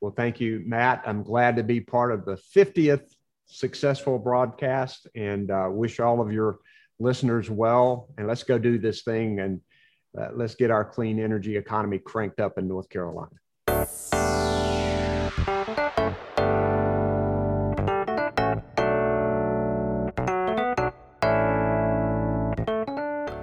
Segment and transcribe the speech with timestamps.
[0.00, 1.02] Well, thank you, Matt.
[1.04, 3.02] I'm glad to be part of the 50th
[3.46, 6.60] successful broadcast and uh, wish all of your
[6.98, 8.08] listeners well.
[8.16, 9.60] And let's go do this thing and
[10.18, 13.28] uh, let's get our clean energy economy cranked up in North Carolina.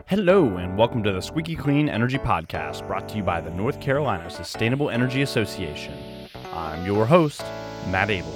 [0.07, 3.79] Hello, and welcome to the Squeaky Clean Energy Podcast, brought to you by the North
[3.79, 6.16] Carolina Sustainable Energy Association.
[6.57, 7.43] I'm your host,
[7.87, 8.33] Matt Abele.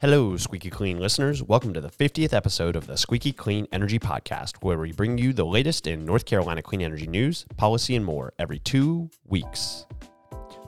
[0.00, 1.42] Hello, Squeaky Clean listeners.
[1.42, 5.32] Welcome to the 50th episode of the Squeaky Clean Energy Podcast, where we bring you
[5.32, 9.86] the latest in North Carolina clean energy news, policy, and more every two weeks.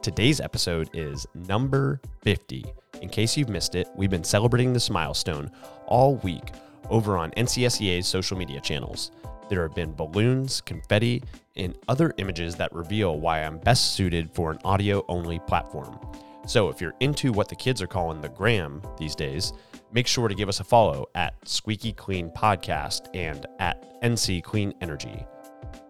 [0.02, 2.64] Today's episode is number 50.
[3.02, 5.50] In case you've missed it, we've been celebrating this milestone
[5.86, 6.52] all week
[6.90, 9.10] over on NCSEA's social media channels.
[9.48, 11.22] There have been balloons, confetti,
[11.56, 15.98] and other images that reveal why I'm best suited for an audio only platform.
[16.46, 19.52] So if you're into what the kids are calling the gram these days,
[19.92, 24.72] make sure to give us a follow at Squeaky Clean Podcast and at NC Clean
[24.80, 25.26] Energy.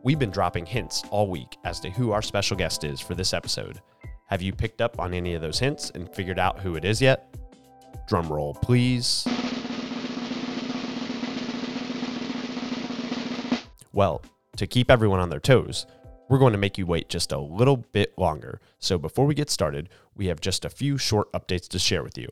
[0.02, 3.32] We've been dropping hints all week as to who our special guest is for this
[3.32, 3.80] episode.
[4.28, 7.00] Have you picked up on any of those hints and figured out who it is
[7.00, 7.36] yet?
[8.08, 9.26] Drum roll, please.
[13.92, 14.22] Well,
[14.56, 15.86] to keep everyone on their toes,
[16.28, 18.60] we're going to make you wait just a little bit longer.
[18.78, 22.18] So before we get started, we have just a few short updates to share with
[22.18, 22.28] you.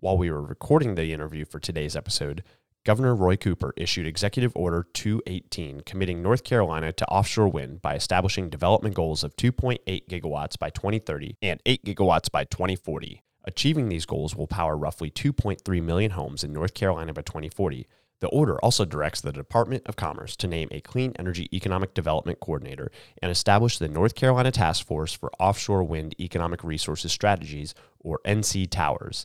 [0.00, 2.42] While we were recording the interview for today's episode,
[2.88, 8.48] Governor Roy Cooper issued Executive Order 218 committing North Carolina to offshore wind by establishing
[8.48, 13.22] development goals of 2.8 gigawatts by 2030 and 8 gigawatts by 2040.
[13.44, 17.86] Achieving these goals will power roughly 2.3 million homes in North Carolina by 2040
[18.20, 22.40] the order also directs the Department of Commerce to name a Clean Energy Economic Development
[22.40, 22.90] Coordinator
[23.22, 28.70] and establish the North Carolina Task Force for Offshore Wind Economic Resources Strategies, or NC
[28.70, 29.24] Towers.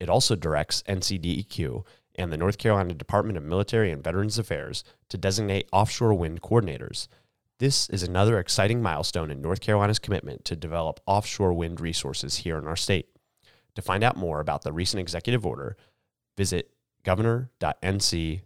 [0.00, 1.84] It also directs NCDEQ
[2.14, 7.08] and the North Carolina Department of Military and Veterans Affairs to designate offshore wind coordinators.
[7.58, 12.58] This is another exciting milestone in North Carolina's commitment to develop offshore wind resources here
[12.58, 13.06] in our state.
[13.74, 15.76] To find out more about the recent executive order,
[16.36, 16.70] visit
[17.04, 18.42] governor.nc.gov.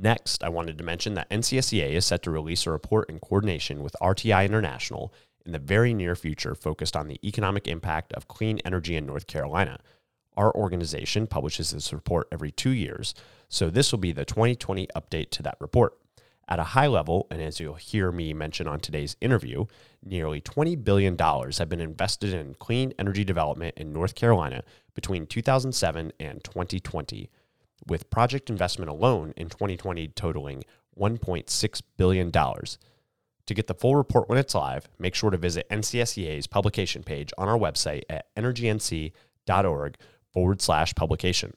[0.00, 3.82] Next, I wanted to mention that NCSEA is set to release a report in coordination
[3.82, 5.12] with RTI International
[5.48, 9.26] in the very near future focused on the economic impact of clean energy in North
[9.26, 9.78] Carolina.
[10.36, 13.14] Our organization publishes this report every two years,
[13.48, 15.96] so this will be the 2020 update to that report.
[16.50, 19.64] At a high level, and as you'll hear me mention on today's interview,
[20.04, 24.62] nearly $20 billion have been invested in clean energy development in North Carolina
[24.94, 27.30] between 2007 and 2020,
[27.86, 30.62] with project investment alone in 2020 totaling
[31.00, 32.30] $1.6 billion.
[33.48, 37.32] To get the full report when it's live, make sure to visit NCSEA's publication page
[37.38, 39.96] on our website at energync.org
[40.34, 41.54] forward slash publication.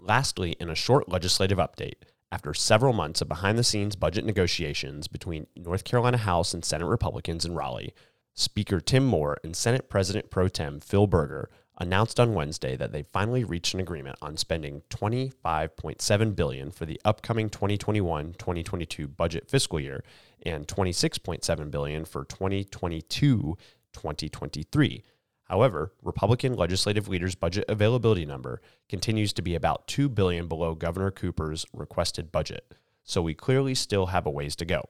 [0.00, 2.02] Lastly, in a short legislative update,
[2.32, 6.86] after several months of behind the scenes budget negotiations between North Carolina House and Senate
[6.86, 7.94] Republicans in Raleigh,
[8.34, 11.48] Speaker Tim Moore and Senate President Pro Tem Phil Berger
[11.80, 17.00] announced on Wednesday that they finally reached an agreement on spending 25.7 billion for the
[17.04, 20.04] upcoming 2021-2022 budget fiscal year
[20.44, 25.02] and 26.7 billion for 2022-2023
[25.50, 31.10] However, Republican legislative leaders' budget availability number continues to be about 2 billion below Governor
[31.10, 34.88] Cooper's requested budget, so we clearly still have a ways to go.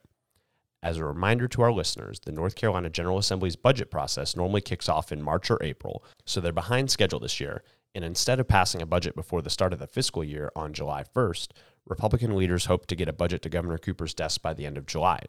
[0.83, 4.89] As a reminder to our listeners, the North Carolina General Assembly's budget process normally kicks
[4.89, 7.63] off in March or April, so they're behind schedule this year,
[7.95, 11.05] and instead of passing a budget before the start of the fiscal year on July
[11.05, 11.49] 1st,
[11.87, 14.87] Republican leaders hope to get a budget to Governor Cooper's desk by the end of
[14.87, 15.25] July.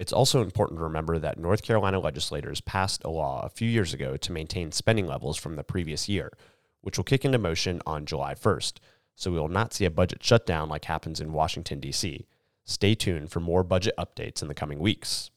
[0.00, 3.92] It's also important to remember that North Carolina legislators passed a law a few years
[3.92, 6.32] ago to maintain spending levels from the previous year,
[6.80, 8.78] which will kick into motion on July 1st.
[9.14, 12.26] So we will not see a budget shutdown like happens in Washington, D.C.
[12.70, 15.32] Stay tuned for more budget updates in the coming weeks.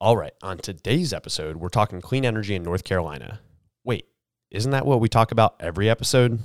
[0.00, 3.40] All right, on today's episode, we're talking clean energy in North Carolina.
[3.84, 4.06] Wait,
[4.50, 6.40] isn't that what we talk about every episode?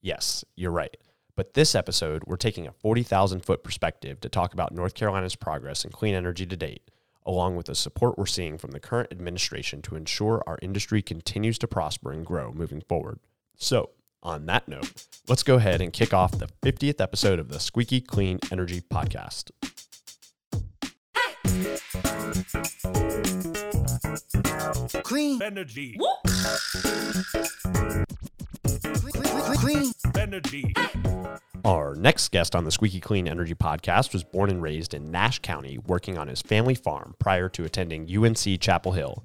[0.00, 0.96] Yes, you're right.
[1.34, 5.84] But this episode, we're taking a 40,000 foot perspective to talk about North Carolina's progress
[5.84, 6.88] in clean energy to date
[7.26, 11.58] along with the support we're seeing from the current administration to ensure our industry continues
[11.58, 13.18] to prosper and grow moving forward.
[13.56, 13.90] So,
[14.24, 14.90] On that note,
[15.28, 19.50] let's go ahead and kick off the 50th episode of the Squeaky Clean Energy Podcast.
[25.02, 25.98] Clean energy.
[29.58, 30.74] Clean energy.
[31.66, 35.40] Our next guest on the Squeaky Clean Energy podcast was born and raised in Nash
[35.40, 39.22] County, working on his family farm prior to attending UNC Chapel Hill.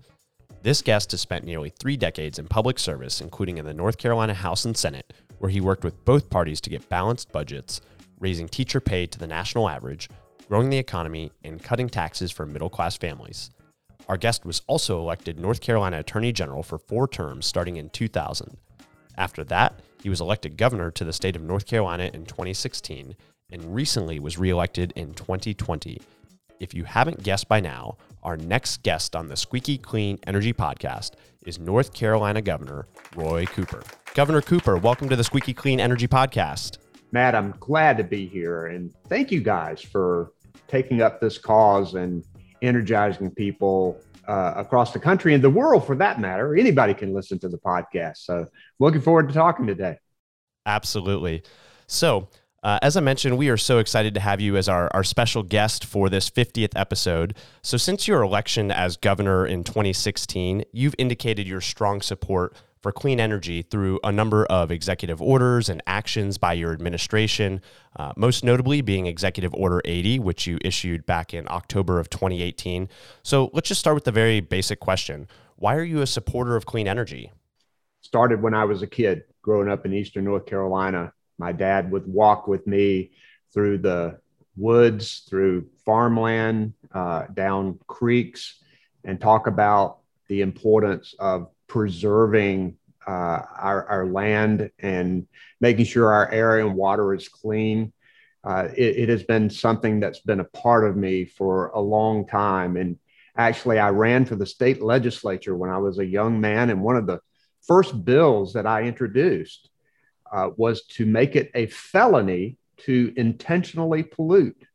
[0.62, 4.34] This guest has spent nearly three decades in public service, including in the North Carolina
[4.34, 7.80] House and Senate, where he worked with both parties to get balanced budgets,
[8.20, 10.10] raising teacher pay to the national average,
[10.50, 13.52] growing the economy, and cutting taxes for middle class families.
[14.10, 18.58] Our guest was also elected North Carolina Attorney General for four terms starting in 2000.
[19.18, 23.16] After that, he was elected governor to the state of North Carolina in 2016
[23.52, 26.02] and recently was reelected in 2020.
[26.60, 31.12] If you haven't guessed by now, our next guest on the Squeaky Clean Energy Podcast
[31.46, 32.86] is North Carolina Governor
[33.16, 33.82] Roy Cooper.
[34.14, 36.80] Governor Cooper, welcome to the Squeaky Clean Energy Podcast.
[37.14, 40.34] Matt, I'm glad to be here and thank you guys for
[40.68, 42.26] taking up this cause and
[42.62, 43.98] energizing people
[44.28, 46.58] uh, across the country and the world for that matter.
[46.58, 48.18] Anybody can listen to the podcast.
[48.18, 48.48] So,
[48.80, 49.98] looking forward to talking today.
[50.66, 51.42] Absolutely.
[51.88, 52.28] So,
[52.64, 55.44] uh, as I mentioned, we are so excited to have you as our, our special
[55.44, 57.36] guest for this 50th episode.
[57.62, 63.20] So, since your election as governor in 2016, you've indicated your strong support for clean
[63.20, 67.62] energy through a number of executive orders and actions by your administration,
[67.98, 72.88] uh, most notably being Executive Order 80, which you issued back in October of 2018.
[73.22, 76.66] So let's just start with the very basic question Why are you a supporter of
[76.66, 77.32] clean energy?
[78.02, 81.14] Started when I was a kid growing up in Eastern North Carolina.
[81.40, 83.12] My dad would walk with me
[83.54, 84.20] through the
[84.56, 88.62] woods, through farmland, uh, down creeks,
[89.04, 92.76] and talk about the importance of preserving
[93.08, 95.26] uh, our, our, land and
[95.62, 97.92] making sure our air and water is clean.
[98.44, 102.28] Uh, it, it, has been something that's been a part of me for a long
[102.28, 102.78] time.
[102.78, 103.00] And
[103.36, 106.70] actually, I ran for the state legislature when I was a young man.
[106.70, 107.20] And one of the
[107.66, 109.70] first bills that I introduced
[110.32, 114.66] uh, was to make it a felony to intentionally pollute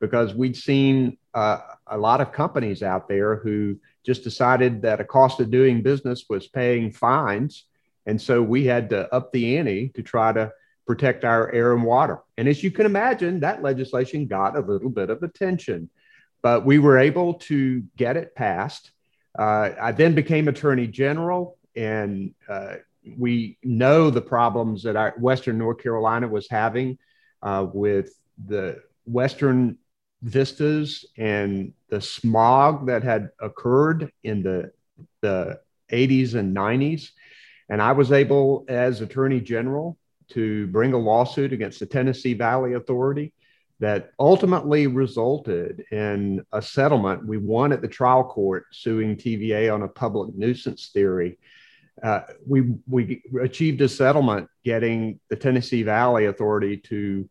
[0.00, 5.04] because we'd seen uh, a lot of companies out there who just decided that a
[5.04, 7.64] cost of doing business was paying fines.
[8.06, 10.52] And so we had to up the ante to try to
[10.86, 12.20] protect our air and water.
[12.38, 15.90] And as you can imagine, that legislation got a little bit of attention,
[16.42, 18.90] but we were able to get it passed.
[19.38, 22.76] Uh, I then became Attorney General, and uh,
[23.16, 26.98] we know the problems that our Western North Carolina was having
[27.42, 28.10] uh, with
[28.46, 29.78] the Western
[30.22, 34.72] vistas and the smog that had occurred in the,
[35.20, 35.60] the
[35.90, 37.10] 80s and 90s.
[37.68, 39.96] And I was able, as Attorney General,
[40.30, 43.32] to bring a lawsuit against the Tennessee Valley Authority
[43.80, 47.26] that ultimately resulted in a settlement.
[47.26, 51.38] We won at the trial court suing TVA on a public nuisance theory.
[52.02, 57.28] Uh, we, we achieved a settlement getting the Tennessee Valley Authority to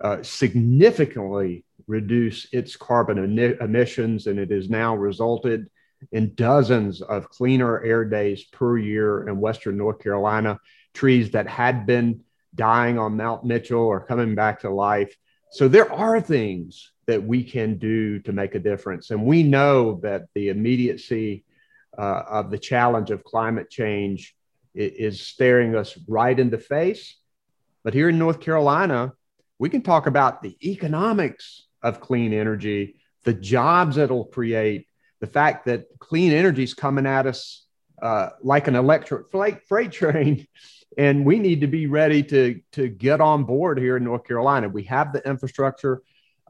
[0.00, 5.68] uh, significantly reduce its carbon emissions, and it has now resulted
[6.12, 10.58] in dozens of cleaner air days per year in Western North Carolina.
[10.94, 12.22] Trees that had been
[12.54, 15.14] dying on Mount Mitchell are coming back to life.
[15.50, 19.10] So there are things that we can do to make a difference.
[19.10, 21.44] And we know that the immediacy
[21.98, 24.34] uh, of the challenge of climate change
[24.74, 27.16] is staring us right in the face.
[27.82, 29.14] But here in North Carolina,
[29.58, 34.86] we can talk about the economics of clean energy, the jobs it'll create,
[35.20, 37.66] the fact that clean energy is coming at us
[38.02, 40.46] uh, like an electric freight, train.
[40.98, 44.66] And we need to be ready to, to get on board here in North Carolina.
[44.66, 46.00] We have the infrastructure,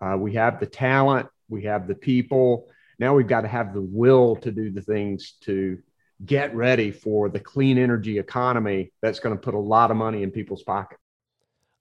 [0.00, 2.68] uh, we have the talent, we have the people.
[2.98, 5.78] Now we've got to have the will to do the things to
[6.24, 10.22] get ready for the clean energy economy that's going to put a lot of money
[10.22, 11.00] in people's pockets.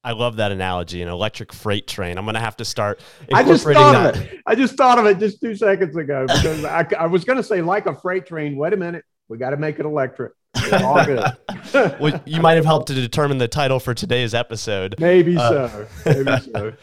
[0.03, 2.19] I love that analogy, an electric freight train.
[2.19, 2.99] I'm going to have to start.
[3.33, 4.15] I just thought that.
[4.15, 4.39] of it.
[4.45, 7.43] I just thought of it just two seconds ago because I, I, was going to
[7.43, 8.55] say like a freight train.
[8.55, 10.33] Wait a minute, we got to make it electric.
[10.57, 11.25] It's all good.
[11.99, 14.95] well, you might have helped to determine the title for today's episode.
[14.99, 15.87] Maybe uh, so.
[16.05, 16.73] Maybe so.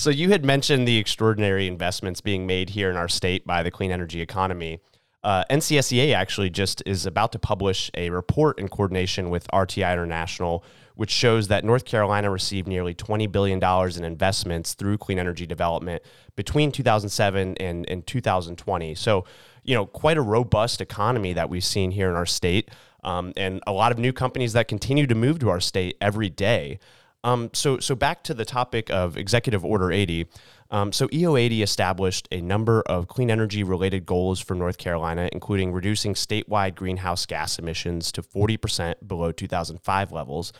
[0.00, 3.70] So you had mentioned the extraordinary investments being made here in our state by the
[3.70, 4.80] clean energy economy.
[5.22, 10.64] Uh, NCSEA actually just is about to publish a report in coordination with RTI International
[11.00, 13.58] which shows that North Carolina received nearly $20 billion
[13.96, 16.02] in investments through clean energy development
[16.36, 18.94] between 2007 and, and 2020.
[18.96, 19.24] So,
[19.64, 22.70] you know, quite a robust economy that we've seen here in our state,
[23.02, 26.28] um, and a lot of new companies that continue to move to our state every
[26.28, 26.78] day.
[27.22, 30.26] Um, so, so back to the topic of Executive Order 80.
[30.70, 35.28] Um, so, EO 80 established a number of clean energy related goals for North Carolina,
[35.32, 40.52] including reducing statewide greenhouse gas emissions to 40% below 2005 levels,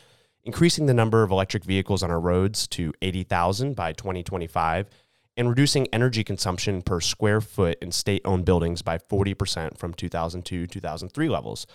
[0.45, 4.89] increasing the number of electric vehicles on our roads to 80,000 by 2025,
[5.37, 10.67] and reducing energy consumption per square foot in state owned buildings by 40% from 2002
[10.67, 11.67] 2003 levels.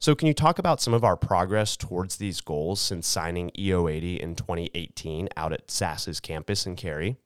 [0.00, 3.88] So, can you talk about some of our progress towards these goals since signing EO
[3.88, 7.16] 80 in 2018 out at SAS's campus in Cary?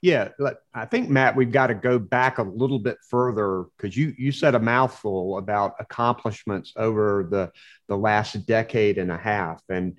[0.00, 0.30] Yeah,
[0.74, 4.32] I think Matt, we've got to go back a little bit further because you you
[4.32, 7.52] said a mouthful about accomplishments over the
[7.88, 9.98] the last decade and a half, and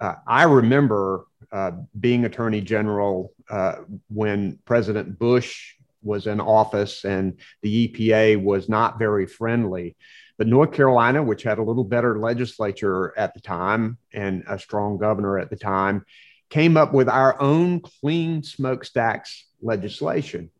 [0.00, 3.76] uh, I remember uh, being Attorney General uh,
[4.08, 9.96] when President Bush was in office and the EPA was not very friendly.
[10.36, 14.98] But North Carolina, which had a little better legislature at the time and a strong
[14.98, 16.04] governor at the time,
[16.50, 20.50] came up with our own clean smokestacks legislation.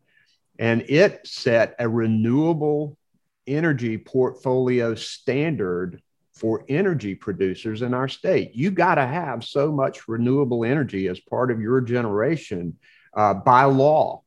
[0.59, 2.97] And it set a renewable
[3.47, 6.01] energy portfolio standard
[6.33, 8.55] for energy producers in our state.
[8.55, 12.77] You got to have so much renewable energy as part of your generation
[13.15, 14.24] uh, by law.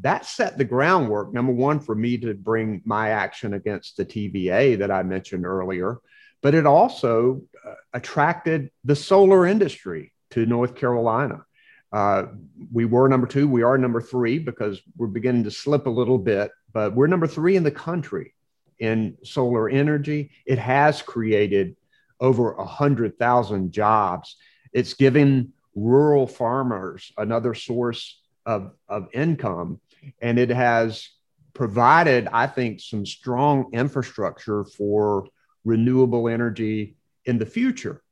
[0.00, 4.78] That set the groundwork, number one, for me to bring my action against the TVA
[4.78, 5.98] that I mentioned earlier,
[6.42, 11.44] but it also uh, attracted the solar industry to North Carolina.
[11.92, 12.26] Uh,
[12.72, 13.46] we were number two.
[13.46, 17.28] We are number three because we're beginning to slip a little bit, but we're number
[17.28, 18.34] three in the country
[18.80, 20.32] in solar energy.
[20.44, 21.76] It has created
[22.18, 24.36] over 100,000 jobs.
[24.72, 29.80] It's given rural farmers another source of, of income,
[30.20, 31.08] and it has
[31.54, 35.26] provided, I think, some strong infrastructure for
[35.64, 38.02] renewable energy in the future.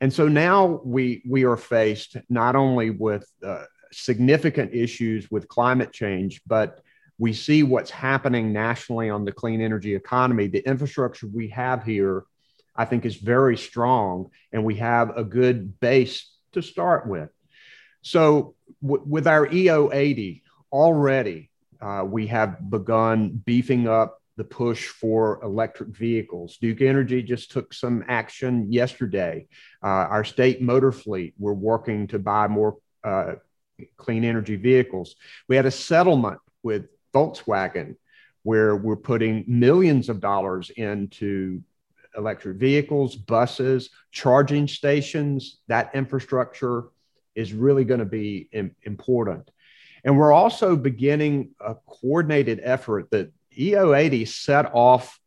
[0.00, 5.92] And so now we we are faced not only with uh, significant issues with climate
[5.92, 6.80] change, but
[7.18, 10.48] we see what's happening nationally on the clean energy economy.
[10.48, 12.24] The infrastructure we have here,
[12.74, 17.30] I think, is very strong, and we have a good base to start with.
[18.02, 20.42] So, w- with our EO 80
[20.74, 21.50] already,
[21.80, 26.58] uh, we have begun beefing up the push for electric vehicles.
[26.60, 29.46] Duke Energy just took some action yesterday.
[29.82, 33.34] Uh, our state motor fleet, we're working to buy more uh,
[33.96, 35.14] clean energy vehicles.
[35.48, 37.94] We had a settlement with Volkswagen
[38.42, 41.62] where we're putting millions of dollars into
[42.16, 45.58] electric vehicles, buses, charging stations.
[45.68, 46.86] That infrastructure
[47.36, 48.48] is really going to be
[48.82, 49.48] important.
[50.04, 55.18] And we're also beginning a coordinated effort that EO80 set off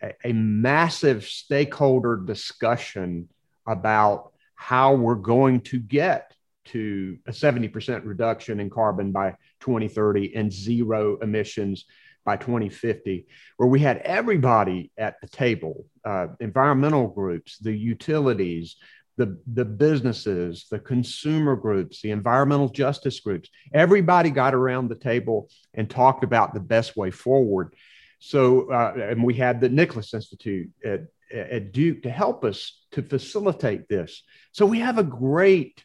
[0.00, 3.28] a, a massive stakeholder discussion
[3.66, 10.52] about how we're going to get to a 70% reduction in carbon by 2030 and
[10.52, 11.84] zero emissions
[12.24, 13.26] by 2050,
[13.56, 18.76] where we had everybody at the table uh, environmental groups, the utilities,
[19.16, 25.48] the, the businesses, the consumer groups, the environmental justice groups, everybody got around the table
[25.74, 27.74] and talked about the best way forward.
[28.18, 31.02] So, uh, and we had the Nicholas Institute at,
[31.32, 34.22] at Duke to help us to facilitate this.
[34.52, 35.84] So, we have a great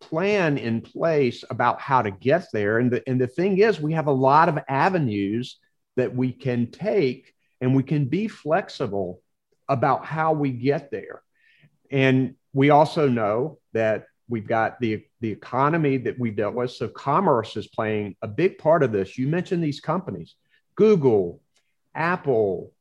[0.00, 2.78] plan in place about how to get there.
[2.78, 5.58] And the, and the thing is, we have a lot of avenues
[5.96, 9.20] that we can take and we can be flexible
[9.68, 11.22] about how we get there.
[11.90, 16.70] And we also know that we've got the, the economy that we dealt with.
[16.70, 19.16] So commerce is playing a big part of this.
[19.16, 20.34] You mentioned these companies,
[20.74, 21.40] Google,
[21.94, 22.72] Apple,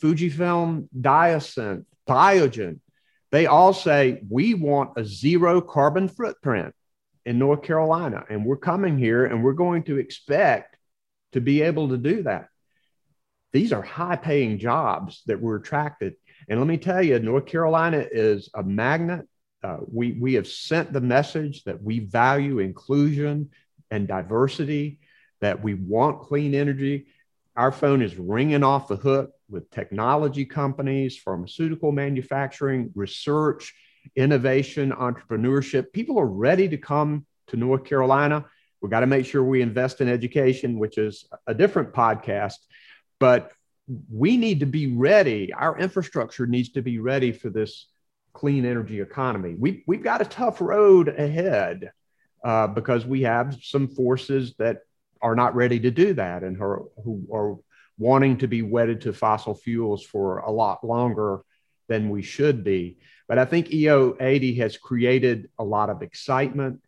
[0.00, 2.80] Fujifilm, Diosynth, Biogen.
[3.30, 6.74] They all say we want a zero carbon footprint
[7.24, 8.24] in North Carolina.
[8.30, 10.76] And we're coming here and we're going to expect
[11.32, 12.48] to be able to do that.
[13.52, 16.14] These are high paying jobs that we're attracted
[16.48, 19.26] and let me tell you, North Carolina is a magnet.
[19.62, 23.50] Uh, we, we have sent the message that we value inclusion
[23.90, 25.00] and diversity,
[25.40, 27.06] that we want clean energy.
[27.56, 33.74] Our phone is ringing off the hook with technology companies, pharmaceutical manufacturing, research,
[34.14, 35.92] innovation, entrepreneurship.
[35.92, 38.44] People are ready to come to North Carolina.
[38.80, 42.56] We've got to make sure we invest in education, which is a different podcast.
[43.18, 43.50] But
[44.10, 45.52] we need to be ready.
[45.52, 47.86] Our infrastructure needs to be ready for this
[48.32, 49.54] clean energy economy.
[49.58, 51.92] We, we've got a tough road ahead
[52.44, 54.80] uh, because we have some forces that
[55.22, 57.56] are not ready to do that and are, who are
[57.98, 61.40] wanting to be wedded to fossil fuels for a lot longer
[61.88, 62.98] than we should be.
[63.28, 66.82] But I think EO 80 has created a lot of excitement.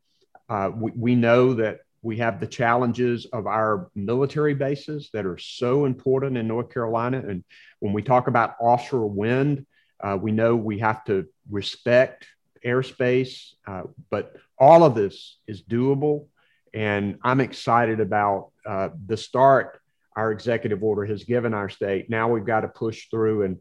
[0.49, 5.39] Uh, we, we know that we have the challenges of our military bases that are
[5.39, 7.19] so important in North Carolina.
[7.19, 7.45] And
[7.81, 9.67] when we talk about offshore wind,
[10.01, 12.27] uh, we know we have to respect
[12.65, 16.27] airspace, uh, but all of this is doable.
[16.73, 19.81] And I'm excited about uh, the start
[20.17, 22.11] our executive order has given our state.
[22.11, 23.59] Now we've got to push through and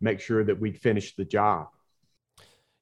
[0.00, 1.68] make sure that we finish the job.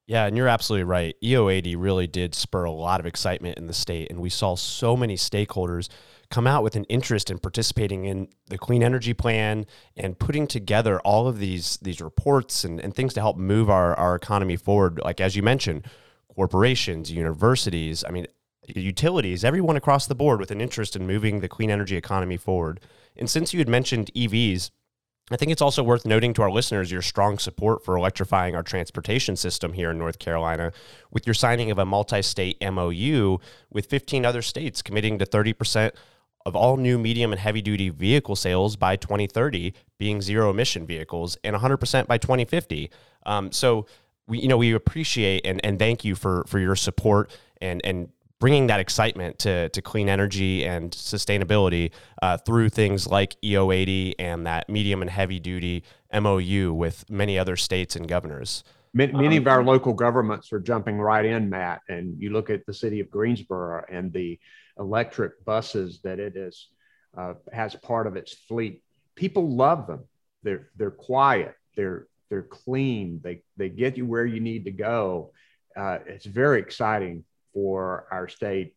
[0.07, 1.15] Yeah, and you're absolutely right.
[1.21, 4.95] EO80 really did spur a lot of excitement in the state, and we saw so
[4.95, 5.89] many stakeholders
[6.29, 9.65] come out with an interest in participating in the clean energy plan
[9.97, 13.95] and putting together all of these these reports and, and things to help move our,
[13.95, 14.99] our economy forward.
[15.03, 15.85] Like as you mentioned,
[16.33, 18.27] corporations, universities, I mean,
[18.67, 22.79] utilities, everyone across the board with an interest in moving the clean energy economy forward.
[23.17, 24.71] And since you had mentioned EVs,
[25.29, 28.63] I think it's also worth noting to our listeners your strong support for electrifying our
[28.63, 30.71] transportation system here in North Carolina
[31.11, 35.91] with your signing of a multi state MOU with 15 other states committing to 30%
[36.45, 41.37] of all new medium and heavy duty vehicle sales by 2030 being zero emission vehicles
[41.43, 42.89] and 100% by 2050.
[43.25, 43.85] Um, so,
[44.27, 48.09] we, you know, we appreciate and, and thank you for, for your support and, and
[48.39, 51.91] bringing that excitement to, to clean energy and sustainability
[52.21, 57.55] uh, through things like EO80 and that medium and heavy duty MOU with many other
[57.55, 58.63] states and governors.
[58.93, 61.81] Many, many of our local governments are jumping right in, Matt.
[61.89, 64.39] And you look at the city of Greensboro and the
[64.79, 66.69] electric buses that it is
[67.17, 68.83] uh, has part of its fleet.
[69.15, 70.05] People love them.
[70.43, 71.55] They're they're quiet.
[71.75, 73.19] They're they're clean.
[73.23, 75.31] They they get you where you need to go.
[75.75, 77.23] Uh, it's very exciting
[77.57, 78.75] for our state.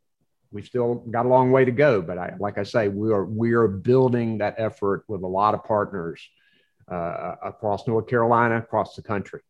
[0.53, 3.27] We've still got a long way to go, but I, like I say, we are
[3.27, 6.27] we are building that effort with a lot of partners
[6.91, 9.41] uh, across North Carolina, across the country.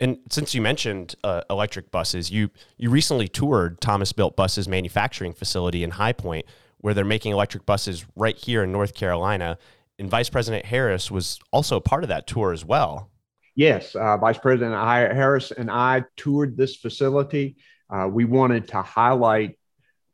[0.00, 5.34] And since you mentioned uh, electric buses, you you recently toured Thomas Built Buses manufacturing
[5.34, 6.44] facility in High Point,
[6.78, 9.56] where they're making electric buses right here in North Carolina.
[10.00, 13.08] And Vice President Harris was also part of that tour as well.
[13.54, 17.56] Yes, uh, Vice President Harris and I toured this facility.
[17.92, 19.58] Uh, we wanted to highlight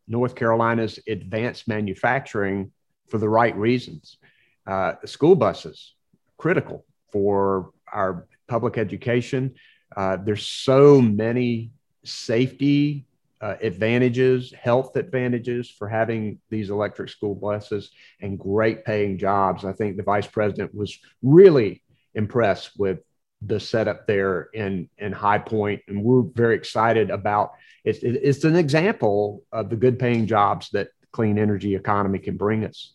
[0.08, 2.72] North Carolina's advanced manufacturing
[3.08, 4.18] for the right reasons.
[4.66, 5.94] Uh, school buses,
[6.36, 9.54] critical for our public education.
[9.96, 11.70] Uh, there's so many
[12.04, 13.06] safety
[13.40, 19.64] uh, advantages, health advantages for having these electric school buses and great paying jobs.
[19.64, 21.82] I think the vice president was really
[22.14, 22.98] impressed with
[23.42, 27.52] the setup there in in High Point, and we're very excited about
[27.84, 32.64] it's it's an example of the good paying jobs that clean energy economy can bring
[32.64, 32.94] us.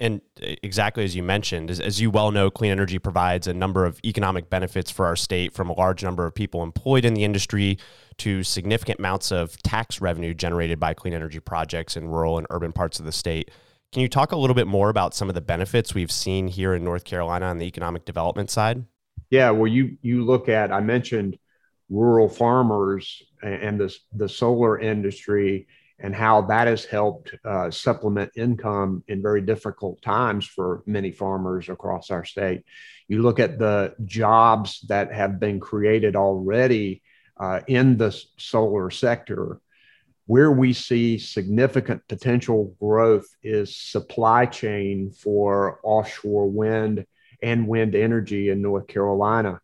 [0.00, 3.54] And eh, exactly as you mentioned, as, as, you well know, clean energy provides a
[3.54, 7.14] number of economic benefits for our state from a large number of people employed in
[7.14, 7.78] the industry
[8.18, 12.72] to significant amounts of tax revenue generated by clean energy projects in rural and urban
[12.72, 13.50] parts of the state.
[13.92, 16.74] Can you talk a little bit more about some of the benefits we've seen here
[16.74, 18.84] in North Carolina on the economic development side?
[19.30, 21.38] Yeah, well, you you look at I mentioned
[21.88, 25.66] rural farmers and the the solar industry
[25.98, 31.68] and how that has helped uh, supplement income in very difficult times for many farmers
[31.68, 32.64] across our state.
[33.06, 37.02] You look at the jobs that have been created already
[37.38, 39.60] uh, in the solar sector.
[40.26, 47.04] Where we see significant potential growth is supply chain for offshore wind
[47.42, 49.60] and wind energy in North Carolina.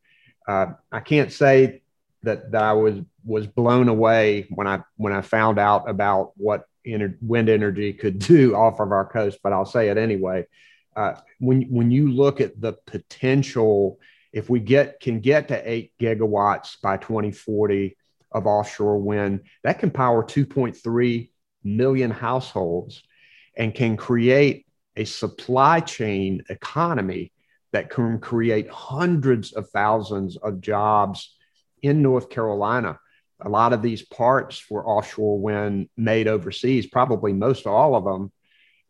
[0.46, 1.82] Uh, I can't say
[2.22, 6.66] that, that I was was blown away when I when I found out about what
[6.86, 10.46] ener- wind energy could do off of our coast, but I'll say it anyway.
[10.94, 13.98] Uh, when when you look at the potential,
[14.32, 17.96] if we get can get to eight gigawatts by 2040
[18.32, 21.30] of offshore wind, that can power 2.3
[21.64, 23.02] million households
[23.56, 27.32] and can create a supply chain economy
[27.72, 31.34] that can create hundreds of thousands of jobs
[31.82, 32.98] in North Carolina.
[33.40, 38.32] A lot of these parts for offshore wind made overseas, probably most all of them.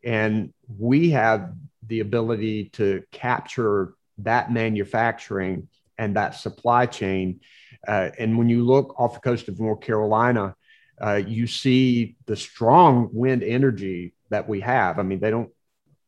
[0.04, 1.52] And we have
[1.86, 7.40] the ability to capture that manufacturing and that supply chain.
[7.86, 10.54] Uh, and when you look off the coast of North Carolina,
[11.04, 14.98] uh, you see the strong wind energy that we have.
[14.98, 15.50] I mean, they don't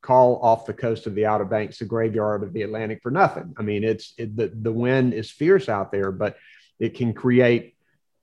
[0.00, 3.54] call off the coast of the Outer Banks the graveyard of the Atlantic for nothing.
[3.56, 6.36] I mean, it's it, the the wind is fierce out there, but
[6.78, 7.74] it can create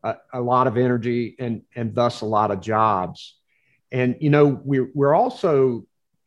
[0.04, 3.36] a, a, lot of energy and and thus a lot of jobs.
[3.92, 5.86] And you know, we're we're also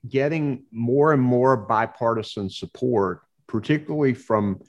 [0.08, 4.60] getting more and more bipartisan support, particularly from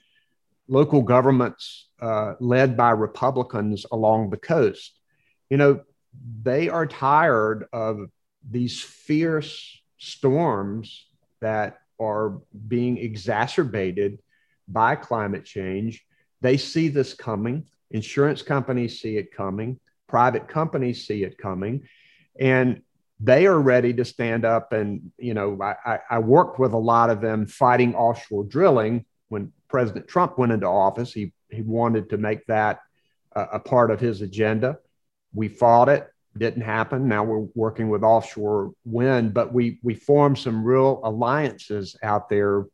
[0.68, 4.98] local governments uh, led by Republicans along the coast.
[5.50, 5.82] You know,
[6.42, 8.10] they are tired of
[8.50, 11.06] these fierce storms
[11.42, 14.20] that are being exacerbated
[14.68, 16.06] by climate change.
[16.42, 17.66] They see this coming.
[17.92, 19.80] Insurance companies see it coming.
[20.08, 21.88] Private companies see it coming.
[22.40, 22.82] And
[23.20, 24.72] they are ready to stand up.
[24.72, 29.52] And, you know, I, I worked with a lot of them fighting offshore drilling when
[29.68, 31.12] President Trump went into office.
[31.12, 32.80] He, he wanted to make that
[33.34, 34.78] a, a part of his agenda.
[35.34, 36.10] We fought it
[36.40, 37.08] didn't happen.
[37.08, 42.66] Now we're working with offshore wind, but we we formed some real alliances out there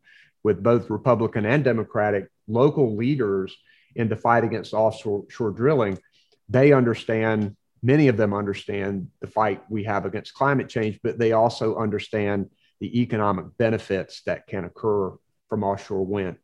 [0.44, 3.58] with both Republican and Democratic local leaders
[3.96, 5.98] in the fight against offshore drilling.
[6.50, 11.32] They understand, many of them understand the fight we have against climate change, but they
[11.32, 12.50] also understand
[12.80, 15.14] the economic benefits that can occur
[15.50, 16.38] from offshore wind.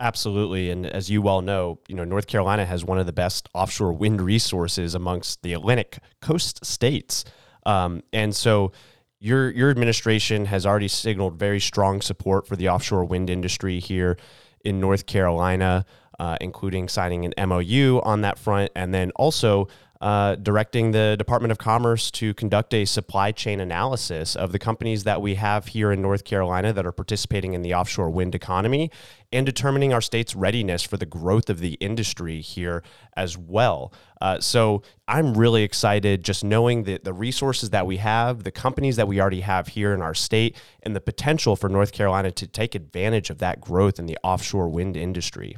[0.00, 3.48] Absolutely, and as you well know, you know North Carolina has one of the best
[3.54, 7.24] offshore wind resources amongst the Atlantic coast states,
[7.64, 8.72] um, and so
[9.20, 14.18] your your administration has already signaled very strong support for the offshore wind industry here
[14.64, 15.86] in North Carolina,
[16.18, 19.68] uh, including signing an MOU on that front, and then also
[20.00, 25.04] uh, directing the Department of Commerce to conduct a supply chain analysis of the companies
[25.04, 28.90] that we have here in North Carolina that are participating in the offshore wind economy
[29.32, 32.82] and determining our state's readiness for the growth of the industry here
[33.16, 33.92] as well.
[34.20, 38.96] Uh, so I'm really excited just knowing that the resources that we have, the companies
[38.96, 42.46] that we already have here in our state, and the potential for North Carolina to
[42.46, 45.56] take advantage of that growth in the offshore wind industry.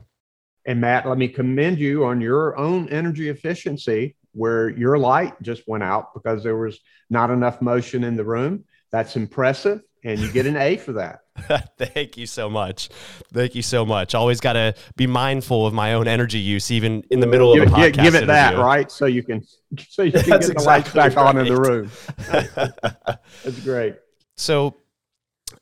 [0.66, 5.66] And Matt, let me commend you on your own energy efficiency where your light just
[5.66, 8.64] went out because there was not enough motion in the room.
[8.92, 9.81] That's impressive.
[10.05, 11.20] And you get an A for that.
[11.79, 12.90] Thank you so much.
[13.33, 14.14] Thank you so much.
[14.14, 17.64] Always got to be mindful of my own energy use, even in the middle give,
[17.64, 18.03] of a podcast.
[18.03, 18.90] Give, it that, right?
[18.90, 19.42] So you can,
[19.88, 21.27] so you can get the lights back right.
[21.27, 21.90] on in the room.
[23.42, 23.96] That's great.
[24.37, 24.77] So,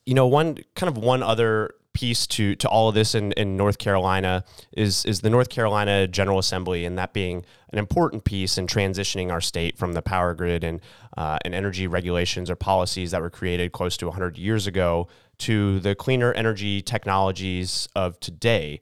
[0.05, 3.57] you know, one kind of one other piece to to all of this in, in
[3.57, 8.59] North Carolina is is the North Carolina General Assembly, and that being an important piece
[8.59, 10.81] in transitioning our state from the power grid and
[11.17, 15.07] uh, and energy regulations or policies that were created close to 100 years ago
[15.39, 18.79] to the cleaner energy technologies of today.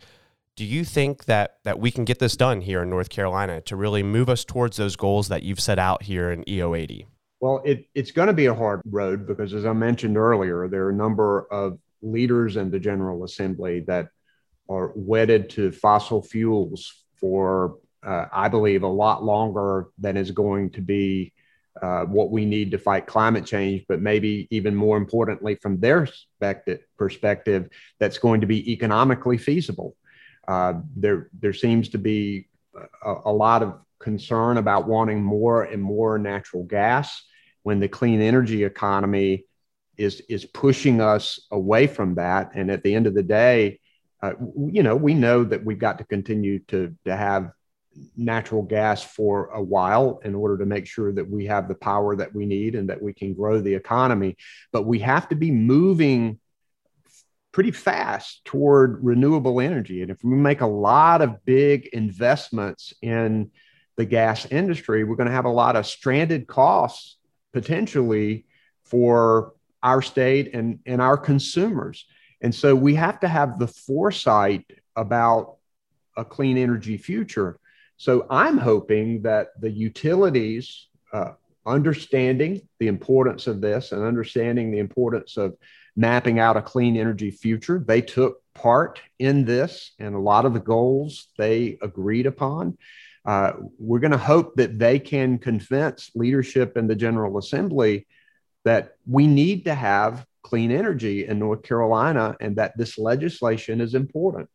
[0.56, 3.76] Do you think that that we can get this done here in North Carolina to
[3.76, 7.06] really move us towards those goals that you've set out here in EO80?
[7.44, 10.86] Well, it, it's going to be a hard road because, as I mentioned earlier, there
[10.86, 14.10] are a number of leaders in the General Assembly that
[14.70, 20.72] are wedded to fossil fuels for, uh, I believe, a lot longer than is going
[20.72, 21.34] to be
[21.82, 26.08] uh, what we need to fight climate change, but maybe even more importantly, from their
[26.98, 29.96] perspective, that's going to be economically feasible.
[30.48, 32.48] Uh, there, there seems to be
[33.04, 37.24] a, a lot of concern about wanting more and more natural gas
[37.64, 39.46] when the clean energy economy
[39.98, 42.52] is is pushing us away from that.
[42.56, 43.80] And at the end of the day,
[44.22, 44.34] uh,
[44.72, 47.52] you know, we know that we've got to continue to to have
[48.18, 52.16] natural gas for a while in order to make sure that we have the power
[52.16, 54.36] that we need and that we can grow the economy.
[54.72, 56.40] But we have to be moving
[57.52, 60.02] pretty fast toward renewable energy.
[60.02, 63.52] And if we make a lot of big investments in
[63.96, 67.18] the gas industry, we're going to have a lot of stranded costs
[67.54, 68.48] potentially
[68.84, 72.06] for our state and, and our consumers.
[72.42, 74.66] And so we have to have the foresight
[74.96, 75.58] about
[76.18, 77.60] a clean energy future.
[77.98, 81.32] So I'm hoping that the utilities, uh,
[81.66, 85.56] understanding the importance of this and understanding the importance of
[85.96, 90.54] mapping out a clean energy future, they took part in this and a lot of
[90.54, 92.78] the goals they agreed upon.
[93.26, 98.06] Uh, we're going to hope that they can convince leadership in the General Assembly
[98.64, 103.96] that we need to have clean energy in North Carolina and that this legislation is
[103.96, 104.50] important.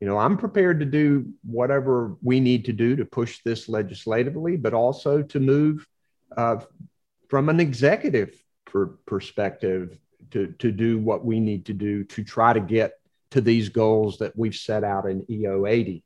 [0.00, 4.56] You know, I'm prepared to do whatever we need to do to push this legislatively,
[4.56, 5.86] but also to move
[6.36, 6.58] uh,
[7.28, 9.98] from an executive per- perspective
[10.30, 12.92] to, to do what we need to do to try to get
[13.30, 16.02] to these goals that we've set out in EO80.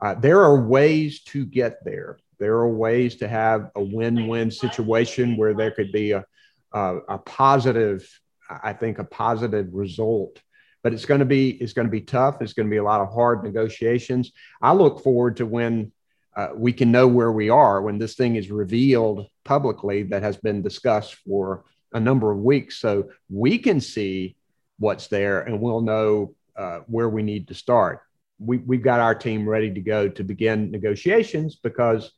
[0.00, 2.18] Uh, there are ways to get there.
[2.38, 6.24] There are ways to have a win win situation where there could be a
[6.72, 8.08] uh, a positive,
[8.48, 10.40] I think, a positive result.
[10.82, 12.40] But it's going to be it's going to be tough.
[12.40, 14.32] It's going to be a lot of hard negotiations.
[14.62, 15.92] I look forward to when
[16.36, 20.36] uh, we can know where we are when this thing is revealed publicly that has
[20.36, 24.36] been discussed for a number of weeks so we can see
[24.78, 28.02] what's there and we'll know uh, where we need to start.
[28.38, 32.12] We, we've got our team ready to go to begin negotiations because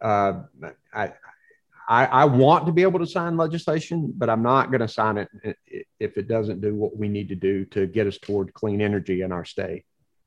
[0.00, 0.42] uh,
[0.92, 1.12] I,
[1.88, 5.18] I, I, want to be able to sign legislation, but I'm not going to sign
[5.18, 5.28] it
[6.00, 9.22] if it doesn't do what we need to do to get us toward clean energy
[9.22, 9.84] in our state.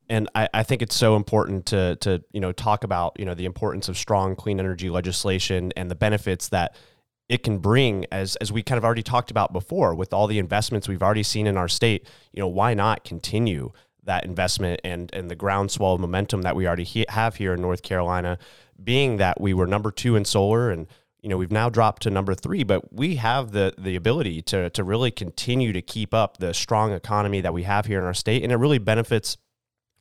[0.10, 3.34] And I, I, think it's so important to to you know talk about you know
[3.34, 6.76] the importance of strong clean energy legislation and the benefits that
[7.28, 10.39] it can bring as as we kind of already talked about before with all the
[10.39, 13.72] investments we've already seen in our state you know why not continue
[14.04, 17.62] that investment and and the groundswell of momentum that we already he- have here in
[17.62, 18.39] North Carolina
[18.82, 20.88] being that we were number 2 in solar and
[21.28, 24.70] you know we've now dropped to number 3 but we have the the ability to
[24.70, 28.13] to really continue to keep up the strong economy that we have here in our
[28.13, 29.38] state and it really benefits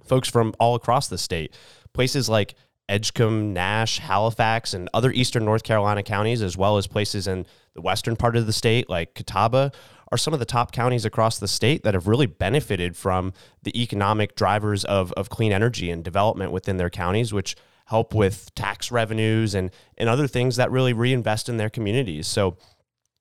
[0.06, 1.54] folks from all across the state.
[1.92, 2.54] Places like
[2.88, 7.80] Edgecombe, Nash, Halifax, and other eastern North Carolina counties, as well as places in the
[7.80, 9.72] western part of the state like Catawba,
[10.12, 13.32] are some of the top counties across the state that have really benefited from
[13.64, 18.54] the economic drivers of, of clean energy and development within their counties, which help with
[18.54, 22.26] tax revenues and, and other things that really reinvest in their communities.
[22.26, 22.56] So,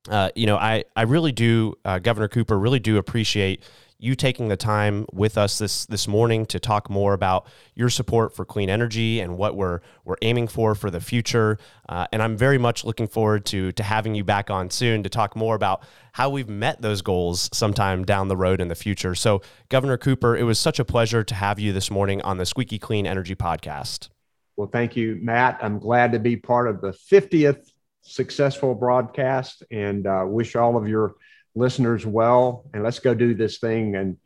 [0.10, 3.64] uh, you know, I, I really do, uh, Governor Cooper, really do appreciate
[3.98, 8.36] you taking the time with us this this morning to talk more about your support
[8.36, 11.58] for clean energy and what we're we're aiming for for the future.
[11.88, 15.10] Uh, and I'm very much looking forward to to having you back on soon to
[15.10, 19.16] talk more about how we've met those goals sometime down the road in the future.
[19.16, 22.46] So, Governor Cooper, it was such a pleasure to have you this morning on the
[22.46, 24.10] Squeaky Clean Energy Podcast.
[24.58, 25.60] Well, thank you, Matt.
[25.62, 27.70] I'm glad to be part of the 50th
[28.02, 31.16] successful broadcast and uh, wish all of your
[31.56, 34.18] listeners well, and let's go do this thing and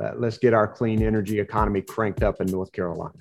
[0.00, 3.14] uh, let's get our clean energy economy cranked up in North Carolina.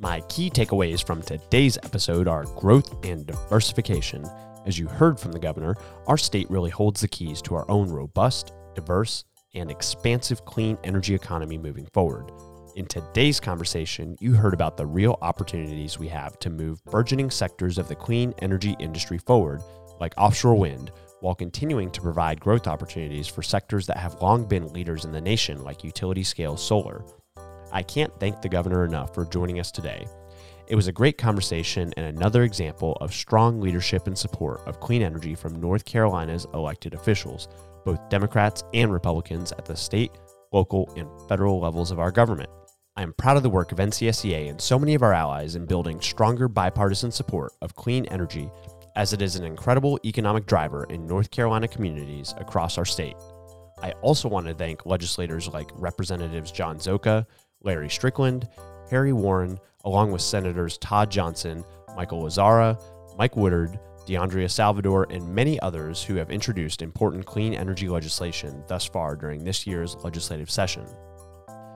[0.00, 4.24] My key takeaways from today's episode are growth and diversification.
[4.64, 5.76] As you heard from the governor,
[6.06, 11.14] our state really holds the keys to our own robust, diverse, and expansive clean energy
[11.14, 12.30] economy moving forward.
[12.76, 17.78] In today's conversation, you heard about the real opportunities we have to move burgeoning sectors
[17.78, 19.62] of the clean energy industry forward,
[20.00, 24.72] like offshore wind, while continuing to provide growth opportunities for sectors that have long been
[24.72, 27.04] leaders in the nation, like utility scale solar.
[27.72, 30.06] I can't thank the governor enough for joining us today.
[30.68, 35.02] It was a great conversation and another example of strong leadership and support of clean
[35.02, 37.48] energy from North Carolina's elected officials,
[37.88, 40.10] both Democrats and Republicans at the state,
[40.52, 42.50] local, and federal levels of our government.
[42.98, 45.64] I am proud of the work of NCSEA and so many of our allies in
[45.64, 48.50] building stronger bipartisan support of clean energy,
[48.94, 53.16] as it is an incredible economic driver in North Carolina communities across our state.
[53.80, 57.24] I also want to thank legislators like Representatives John Szoka,
[57.62, 58.50] Larry Strickland,
[58.90, 61.64] Harry Warren, along with Senators Todd Johnson,
[61.96, 62.78] Michael Lazzara,
[63.16, 68.86] Mike Woodard, DeAndrea Salvador, and many others who have introduced important clean energy legislation thus
[68.86, 70.86] far during this year's legislative session.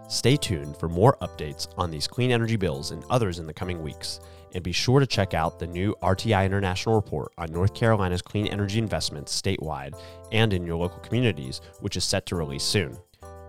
[0.08, 3.82] Stay tuned for more updates on these clean energy bills and others in the coming
[3.82, 4.20] weeks.
[4.54, 8.46] And be sure to check out the new RTI International report on North Carolina's clean
[8.46, 9.98] energy investments statewide
[10.30, 12.96] and in your local communities, which is set to release soon.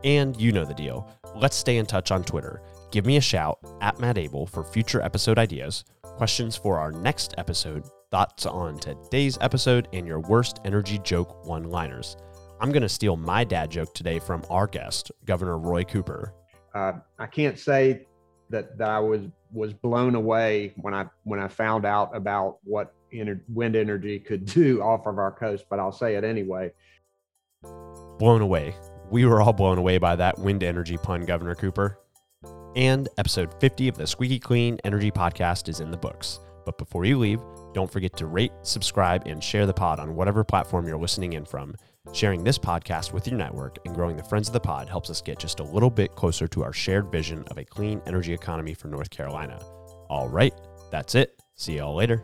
[0.04, 1.10] And you know the deal.
[1.36, 2.62] Let's stay in touch on Twitter.
[2.92, 7.34] Give me a shout at Matt Abele for future episode ideas, questions for our next
[7.38, 7.84] episode,
[8.14, 12.16] thoughts on today's episode, and your worst energy joke one liners.
[12.62, 16.34] I'm going to steal my dad joke today from our guest, Governor Roy Cooper
[16.74, 18.06] uh, I can't say
[18.50, 19.22] that, that I was
[19.52, 24.46] was blown away when I when I found out about what ener- wind energy could
[24.54, 26.72] do off of our coast, but I'll say it anyway.
[28.20, 28.76] Blown away.
[29.10, 32.00] We were all blown away by that wind energy pun, Governor Cooper.
[32.76, 36.40] And episode 50 of the Squeaky Clean Energy Podcast is in the books.
[36.66, 37.40] But before you leave,
[37.74, 41.46] don't forget to rate, subscribe, and share the pod on whatever platform you're listening in
[41.46, 41.76] from.
[42.12, 45.22] Sharing this podcast with your network and growing the Friends of the Pod helps us
[45.22, 48.74] get just a little bit closer to our shared vision of a clean energy economy
[48.74, 49.58] for North Carolina.
[50.10, 50.54] All right,
[50.92, 51.42] that's it.
[51.56, 52.24] See y'all later.